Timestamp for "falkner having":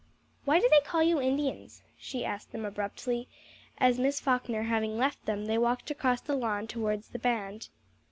4.19-4.97